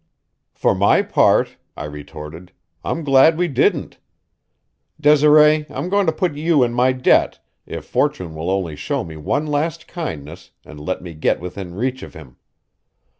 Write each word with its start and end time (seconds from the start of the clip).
"For 0.55 0.73
my 0.73 1.03
part," 1.03 1.57
I 1.77 1.83
retorted, 1.85 2.53
"I'm 2.83 3.03
glad 3.03 3.37
we 3.37 3.47
didn't. 3.47 3.99
Desiree, 4.99 5.67
I'm 5.69 5.89
going 5.89 6.07
to 6.07 6.11
put 6.11 6.33
you 6.35 6.63
in 6.63 6.73
my 6.73 6.91
debt, 6.91 7.37
if 7.67 7.85
fortune 7.85 8.33
will 8.33 8.49
only 8.49 8.75
show 8.75 9.03
me 9.03 9.15
one 9.15 9.45
last 9.45 9.87
kindness 9.87 10.49
and 10.65 10.79
let 10.79 11.03
me 11.03 11.13
get 11.13 11.39
within 11.39 11.75
reach 11.75 12.01
of 12.01 12.15
him." 12.15 12.37